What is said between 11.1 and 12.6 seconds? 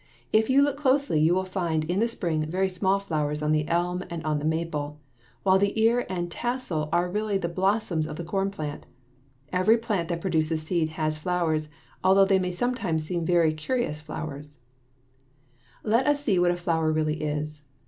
flowers, although they may